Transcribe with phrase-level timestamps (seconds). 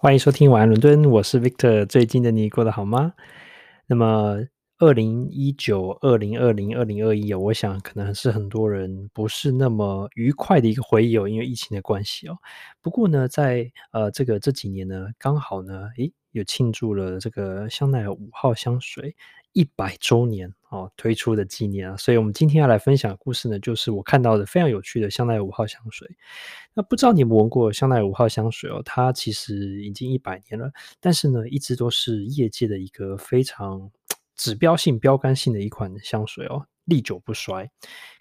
[0.00, 1.84] 欢迎收听晚安伦敦，我是 Victor。
[1.84, 3.14] 最近的你过得好吗？
[3.88, 4.38] 那么，
[4.78, 12.38] 二零一九、二零二零、二零二一，我想可能是很多人不是那么愉快的一个回忆哦，因为疫情的关系哦。
[12.80, 19.14] 不过呢，在呃这个这几年呢，刚好呢，诶，有庆祝了这个香奈儿五号香水
[19.52, 26.08] 一百周年哦推出的纪念啊，所以我们今天要来分享的故事呢，就是我看到的非常有趣的香奈儿五号香水。
[26.74, 28.80] 那不知道你有没有闻过香奈儿五号香水哦？
[28.84, 30.70] 它其实已经一百年了，
[31.00, 33.90] 但是呢，一直都是业界的一个非常
[34.36, 37.68] 指标性、标杆性的一款香水哦，历久不衰。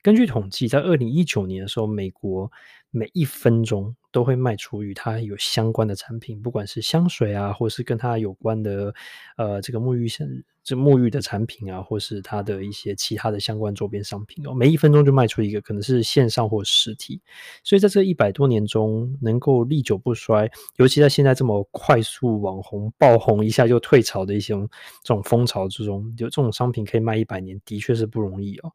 [0.01, 2.51] 根据统计，在二零一九年的时候，美国
[2.97, 8.93] 每一分钟都会卖出与它有相关的产品，不管是香水啊，或是跟它有关的
[9.37, 10.27] 呃这个沐浴香。
[10.63, 17.21] 这沐浴的产品啊，或是它的一些其他的相关周边商品哦，每一分钟就卖出一个，可能是线上或实体。
[17.63, 24.67] 所以在这一百多年中，能够历久不衰，尤其在现在这么快速网红爆红一下就退潮的一些这
[25.13, 28.69] 种风潮之中，有这种商品可以卖一百年，的确是不容易哦。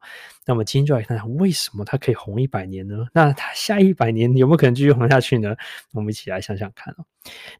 [0.47, 3.05] 那么今天就来看看为什么它可以红一百年呢？
[3.13, 5.55] 那它下一百年有没有可能继续红下去呢？
[5.93, 7.05] 我们一起来想想看哦。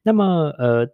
[0.02, 0.26] 那么
[0.58, 0.88] 呃。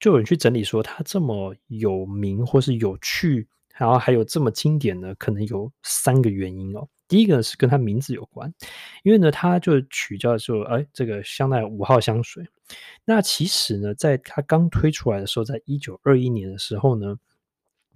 [0.00, 6.86] 就有人去整理说，它这么有名或是有趣，然后还有这么经典呢，可能有三个原因哦。
[7.08, 8.52] 第一个是跟它名字有关，
[9.02, 12.46] 因为呢它就取叫做哎这个香奈儿五号香水。
[13.06, 17.16] 那其实呢，在它刚推出来的时候，在一九二一年的时候呢。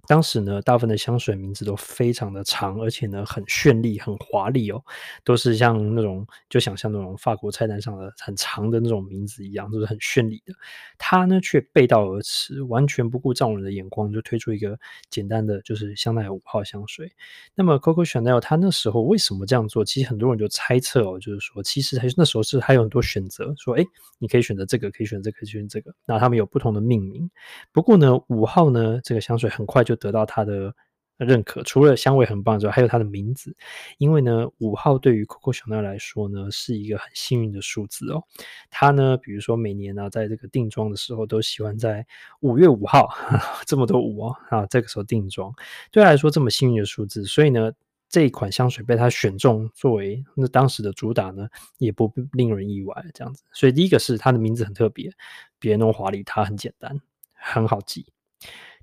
[0.09, 4.83] 当时呢，大部分的香水名字都非常的长，而且呢很绚丽、很华丽哦，
[5.23, 10.53] 都是像那种就想像那种法国菜单上的很长的那种名字一样，都是很绚丽的。
[10.97, 14.79] 他呢却背道而驰，完全不顾众人的眼光，就推出一个
[15.11, 17.11] 简单的就是香奈儿五号香水。
[17.53, 19.85] 那么 Coco Chanel 他那时候为什么这样做？
[19.85, 23.85] 其实很多人就猜测哦，就是说其实还是那时候是还有很多选择，说哎，
[24.17, 25.95] 你可以选择这个，可以选择这个，可以选择这个。
[26.07, 27.29] 那他们有不同的命名。
[27.71, 29.98] 不过呢，五号呢这个香水很快就。
[29.99, 30.73] 得到他的
[31.17, 33.53] 认可，除了香味很棒之外，还有它的名字。
[33.97, 38.23] 因为呢，五号对于 Coco Chanel 来说呢，是一个很幸运的数字哦。
[38.69, 42.07] 他呢，比如说每年呢、在这个定妆的时候，都喜欢在
[42.39, 43.09] 五月五号，
[43.67, 45.53] 这么多五哦啊，这个时候定妆，
[45.91, 47.69] 对他来说这么幸运的数字，所以呢，
[48.07, 51.49] 这一款香水被他选中作为那当时的主打呢，
[51.79, 53.43] 也不令人意外这样子。
[53.51, 55.11] 所以第一个是它的名字很特别，
[55.59, 57.01] 别那么华丽，它很简单，
[57.33, 58.05] 很好记。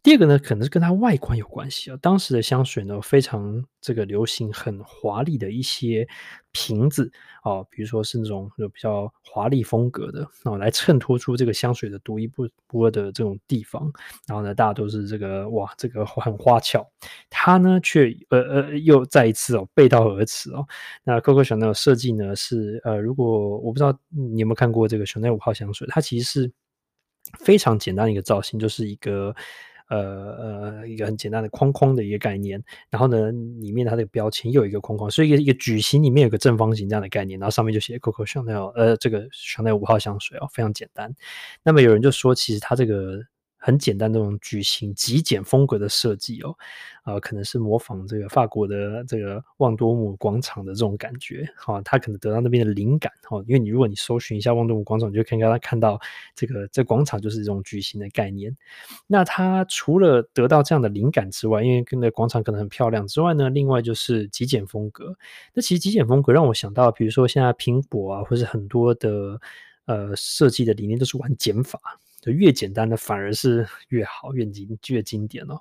[0.06, 1.98] 第二个呢，可能是跟它外观有关系啊。
[2.00, 6.06] 当时的香水呢，非常这个流行很华丽的一些
[6.52, 7.10] 瓶子
[7.42, 12.48] 啊，比如说是那种有比较华丽风格的哦，来衬托出这个香水的独一不
[12.84, 13.92] 二的这种地方。
[14.28, 16.88] 然后呢，大家都是这个哇，这个很花俏。
[17.28, 20.64] 它呢，却呃呃又再一次哦背道而驰哦。
[21.02, 26.52] 那 Coco Chanel 设计呢是呃，如果我不知道你有没有看过这个 Chanel 五号香水，它其实是
[27.40, 29.34] 非常简单的一个造型，就是一个。
[29.88, 33.30] 呃呃，一个很简单的框框的一个概念，然后呢，
[33.60, 41.14] 里面它的标签又有一个框框，所以一个一个矩形里面有个正方形这样的概念，然后上面就写 Coco Chanel，呃，这个 Chanel 五号香水哦，非常简单。
[41.62, 43.20] 那么有人就说，其实它这个。
[43.66, 46.54] 很简单的那种矩形极简风格的设计哦，
[47.04, 56.00] 呃，可能是模仿这个法国的这个旺多姆广场的这种感觉，哈、哦，他可能得到那边的灵感，哈、因为你如果你搜寻一下旺多姆广场，你就可以看到
[56.36, 58.56] 这个这广场就是这种矩形的概念。
[59.08, 65.16] 那他除了得到这样的灵感之外，因为跟那广场可能很漂亮之外呢，另外就是极简风格。
[65.54, 69.40] 那其实极简风格让我想到，比如说现在苹果啊，或是很多的
[69.86, 71.80] 呃设计的理念都是玩减法。
[72.32, 75.60] 越简单的反而是越好，越经越经典哦。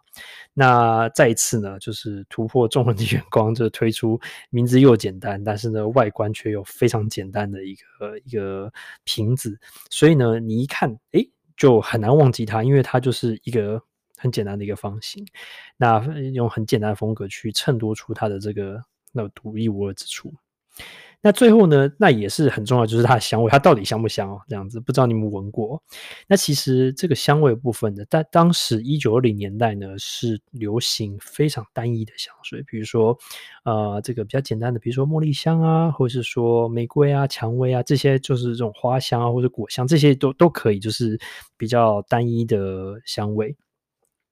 [0.54, 8.72] 那再一次呢，就是突破众人的眼光，就推出名字又简单，但是呢外观却又非常简单的一个一个
[9.04, 9.60] 瓶子。
[9.90, 13.82] 所以呢，你一看，诶，就很难忘记它，因为它就是一个
[14.18, 15.26] 很简单的一个方形。
[15.78, 16.00] 那
[16.34, 20.34] 用很简单的风格去衬托出它的这个那独一无二之处。
[21.26, 24.40] 那最后呢，那也是很重要，就是它的香味，它到底香不香哦？
[24.48, 25.82] 这样子，不知道你们闻过？
[26.28, 33.18] 那其实这个香味部分的，在当时一九二零年代呢，是流行非常单一的香水，比如说，
[33.64, 41.20] 呃，这个比较简单的，比如说茉莉香啊，或者是说玫瑰啊、蔷薇啊，这些就是这种花香啊，或者果香，这些都都可以，就是
[41.58, 43.56] 比较单一的香味。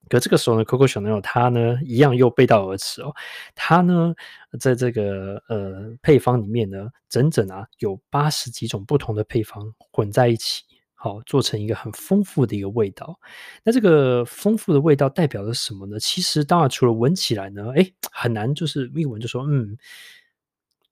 [0.09, 3.13] 可这个时候呢，Coco Chanel 它呢一样又背道而驰哦，
[3.55, 4.13] 它呢
[4.59, 10.63] 在这个呃配方里面呢，整整啊有八十几种不同的配方混在一起，
[10.93, 13.19] 好做成一个很丰富的一个味道。
[13.63, 15.99] 那这个丰富的味道代表着什么呢？
[15.99, 19.77] 其实当然除了闻起来呢，诶很难就是一闻就说嗯。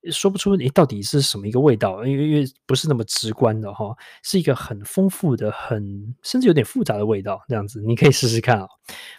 [0.10, 7.40] 说不出你到底是什么一个味道，因为因为不是那么直观的哈，是一个很丰富的、很甚至有点复杂的味道。
[7.48, 8.68] 这样子你可以试试看啊。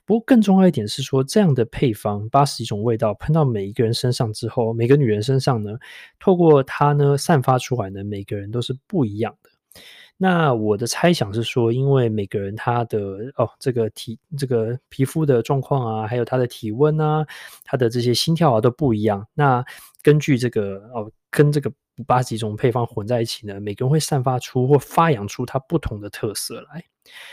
[0.05, 5.70] 不过更重要一点是说，这样的配方八十几种味道喷到每一个人身上之后，每个女人身上呢，
[6.19, 9.50] 透过它呢散发出来呢，每个人都是不一样的。
[10.23, 12.99] 那我的猜想是说，因为每个人他的
[13.35, 17.27] 哦，这个体这个皮肤的状况啊，还有他的体温啊，
[17.65, 19.27] 他的这些心跳啊都不一样。
[19.35, 19.65] 那
[20.01, 21.73] 根据这个哦，跟这个
[22.07, 26.85] 八十几种配方混在一起呢，每个人会散发出或发扬出它不同的特色来。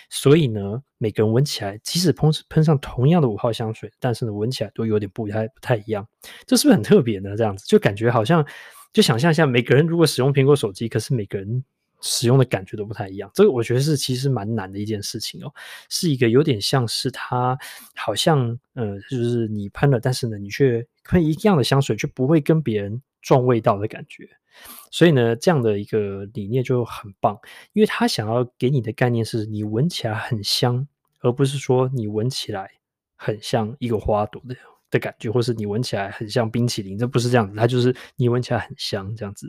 [0.10, 6.08] 所以呢，每个人闻起来，即使喷喷上同样的五号香水，但是呢，闻起来都有点不太不太一样。
[6.48, 7.38] 这是不是很特别呢？
[7.38, 8.44] 这样子就感觉好像，
[8.92, 11.64] 就想象一下，每个人如果使用苹果手机，可是每个人。
[12.02, 15.54] 使用的感觉都不太一样，这个我觉得是其实蛮难的一件事情哦，
[15.90, 17.58] 是一个有点像是它
[17.96, 24.30] 好像呃，就是你喷了，但是呢，你却喷一样的香水，却不会跟别人撞味道的感觉。
[24.92, 27.38] 所以呢，这样的一个理念就很棒，
[27.74, 30.88] 因为他想要给你的概念是你闻起来很香，
[31.20, 32.72] 而不是说你闻起来
[33.16, 34.56] 很像一个花朵的。
[34.92, 39.48] 的感觉，或是你闻起来很像冰淇淋，这不是这样子，它就是你闻起来很香这样子，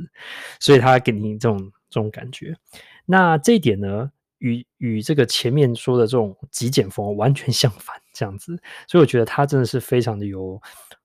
[0.61, 2.57] 所以它给你这种这种感觉。
[3.05, 8.57] 那这一点呢，与与这个前面说的这种极简风完全相反，这样子，
[8.89, 10.61] 所以我觉得它真的是非常的有。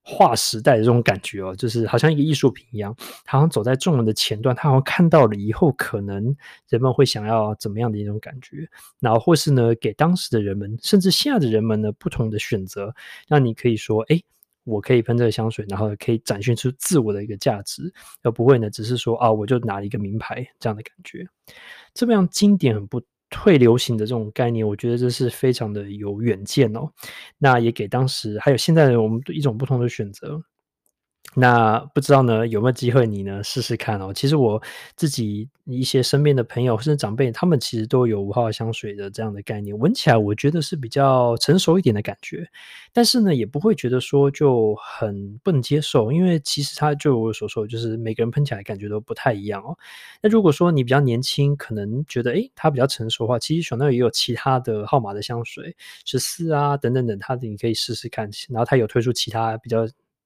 [0.08, 2.96] 划时代的这种感觉哦，就是好像一个艺术品一样，
[3.26, 6.24] 好像走在众人的前端，他好像看到了以后可能
[6.70, 12.94] 人们会想要怎么样的一种感觉，然后或是呢，给当时的人们，甚至现在的人们呢，不同的选择，
[13.28, 14.22] 让你可以说，哎，
[14.66, 21.26] 我可以喷这个香水，然后可以展现出自我的一个价值，而不会呢，只是说啊，我就拿了一个名牌这样的感觉，
[21.94, 23.02] 这么样经典很不。
[23.32, 26.88] 退流行的这种概念，我觉得这是非常的有远见哦。
[27.40, 30.42] 那也给当时还有现在的我们一种不同的选择。
[31.34, 34.14] 那不知道呢，有没有机会你呢试试看哦？
[34.14, 34.62] 其实我
[34.96, 42.48] 自己一些身边的朋友甚至长辈，他们其实都有五号香水的这样的概念，闻起来我觉得是比较成熟一点的感觉，
[42.94, 49.78] 但是呢也不会觉得说就很不能接受，因为其实它就我所说，就是每个人喷起来感觉都不太一样哦。
[50.22, 55.76] 那如果说你比较年轻，可能觉得诶它比较成熟的话，其实小奈也有其他的号码的香水，
[56.06, 59.86] 十四啊等等等，它的你可以试试看，然后它有推出其他比较。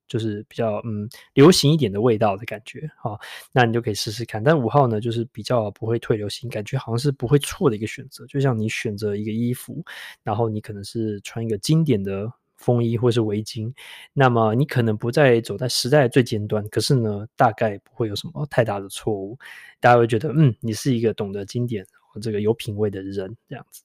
[0.10, 3.18] 就是比较嗯流行一点的味道的感觉，好，
[3.54, 4.44] 那你就可以试试看。
[4.44, 8.26] 但五号呢，就是比较不会退流行，感觉好像是不会错的一个选择。
[8.26, 9.82] 就像你选择一个衣服，
[10.24, 13.72] 然后你可能是穿一个经典的风衣或是围巾，
[14.12, 19.38] 那么你可能不再走在时代最尖端，可是呢，大概不会有什么太大的错误。
[19.80, 23.84] 大家会觉得，嗯，你是一个懂得经典和这个有品味的人，这样子。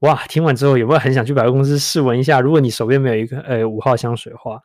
[0.00, 2.40] 哇，听完之后有没有很想去百货公司试闻一下？
[2.40, 4.58] 如果你手边没有一个呃五号香水的话，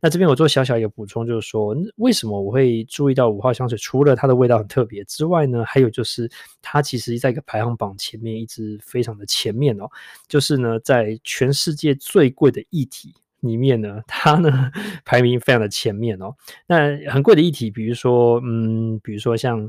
[0.00, 3.76] 那这边我做小小一个补充，就是说为什么我会注意到五号香水？
[3.76, 6.30] 除了它的味道很特别之外呢，还有就是
[6.62, 9.86] 它其实在一个排行榜前面一直非常的前面哦。
[10.26, 14.70] 就是呢，在全世界最贵的液体里面呢，它呢
[15.04, 16.34] 排名非常的前面哦。
[16.66, 19.68] 那很贵的液体，比如说嗯，比如说像。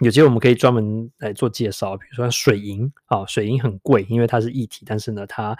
[0.00, 5.56] 有机会我们可以专门来做介绍，比如说水银啊，水银很贵，因为它是液体，但是呢，它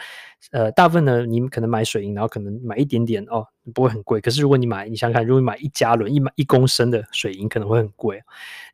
[0.51, 4.21] 呃大部分呢，你可能买水银，然后可能买一点点哦，不会很贵。
[4.21, 8.23] 可是如果你买，你想想看，如果你买一加仑一买一公升的水银，可能会很贵。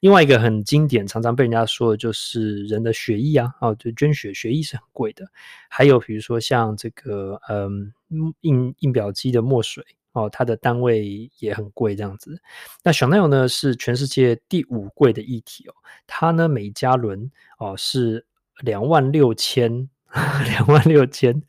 [0.00, 5.24] 另外一个很经典，常常被人家说的就是人的血液啊，哦，就捐血，血液是很贵的。
[5.68, 7.92] 还有比如说像这个嗯
[8.40, 9.84] 印印表机的墨水。
[10.12, 12.40] 哦，它的单位也很贵，这样子。
[12.82, 15.74] 那 Chanel 呢是全世界第五贵的液体哦，
[16.06, 18.26] 它呢每加仑哦是
[18.60, 19.88] 两万六千。
[20.44, 21.42] 两万六千，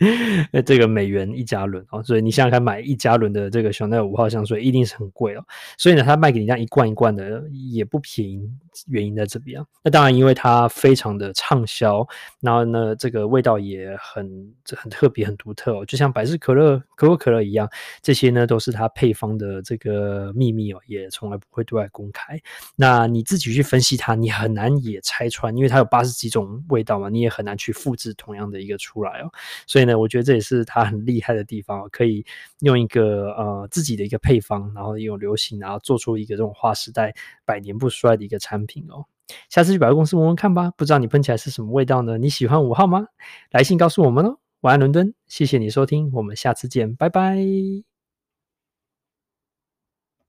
[0.65, 5.43] 这个美元一加仑哦，所以你想想看，买一加仑的这个香奈儿五号香水一定是很贵哦。
[5.77, 8.49] 所以呢，它卖给你这样一罐一罐的也不便宜，
[8.87, 9.65] 原因在这边啊。
[9.83, 12.03] 那当然，因为它非常的畅销，
[12.39, 17.69] 然后呢，这个味道也很很特别、很独特哦，就像百事可乐、可口可乐一样，
[18.01, 22.41] 这些呢都是它配方的这个秘密哦，也从来不会对外公开。
[22.75, 28.63] 那你自己去分析它，你很难也拆穿，因为它有八十几种味道嘛，你也很难去复制同样的。
[28.63, 29.29] 一个出来哦，
[29.67, 32.25] 所以呢，我觉得这也是它很厉害的地方，可以
[32.61, 37.13] 用一个呃自己的一个配方，然后用流行，然后做出一个这种划时代、
[37.43, 39.05] 百年不衰的一个产品品哦。
[39.49, 42.17] 下次去百货公司闻闻看吧，不知道你喷起来是什么味道呢？
[42.17, 43.05] 你喜欢五号吗？
[43.51, 44.37] 来信告诉我们哦。
[44.61, 47.92] 晚安，伦敦，谢谢你收听，我们下次见，拜拜。